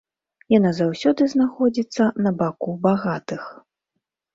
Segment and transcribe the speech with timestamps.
[0.57, 3.43] Яна заўсёды знаходзіцца на баку багатых.